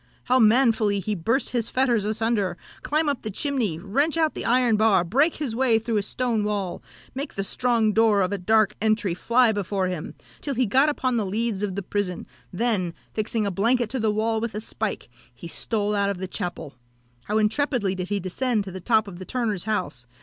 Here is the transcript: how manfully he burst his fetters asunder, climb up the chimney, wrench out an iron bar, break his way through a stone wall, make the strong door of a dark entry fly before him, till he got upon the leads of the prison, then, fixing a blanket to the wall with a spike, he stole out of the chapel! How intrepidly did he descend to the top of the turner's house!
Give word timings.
how 0.23 0.39
manfully 0.39 0.99
he 0.99 1.13
burst 1.13 1.49
his 1.51 1.69
fetters 1.69 2.05
asunder, 2.05 2.57
climb 2.81 3.07
up 3.07 3.21
the 3.21 3.29
chimney, 3.29 3.77
wrench 3.77 4.17
out 4.17 4.35
an 4.35 4.43
iron 4.45 4.75
bar, 4.75 5.03
break 5.03 5.35
his 5.35 5.55
way 5.55 5.77
through 5.77 5.97
a 5.97 6.01
stone 6.01 6.43
wall, 6.43 6.81
make 7.13 7.35
the 7.35 7.43
strong 7.43 7.93
door 7.93 8.21
of 8.21 8.31
a 8.31 8.39
dark 8.39 8.73
entry 8.81 9.13
fly 9.13 9.51
before 9.51 9.85
him, 9.85 10.15
till 10.41 10.55
he 10.55 10.65
got 10.65 10.89
upon 10.89 11.17
the 11.17 11.23
leads 11.23 11.61
of 11.61 11.75
the 11.75 11.83
prison, 11.83 12.25
then, 12.51 12.95
fixing 13.13 13.45
a 13.45 13.51
blanket 13.51 13.91
to 13.91 13.99
the 13.99 14.09
wall 14.09 14.41
with 14.41 14.55
a 14.55 14.59
spike, 14.59 15.07
he 15.35 15.47
stole 15.47 15.93
out 15.93 16.09
of 16.09 16.17
the 16.17 16.27
chapel! 16.27 16.73
How 17.25 17.37
intrepidly 17.37 17.93
did 17.93 18.09
he 18.09 18.19
descend 18.19 18.63
to 18.63 18.71
the 18.71 18.81
top 18.81 19.07
of 19.07 19.19
the 19.19 19.25
turner's 19.25 19.65
house! 19.65 20.07